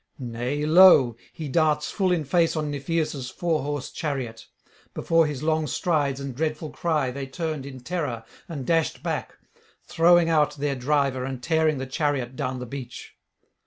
[0.17, 1.15] Nay, lo!
[1.31, 4.47] he darts full in face on Niphaeus' four horse chariot;
[4.95, 9.37] before his long strides [573 608]and dreadful cry they turned in terror and dashed back,
[9.83, 13.15] throwing out their driver and tearing the chariot down the beach.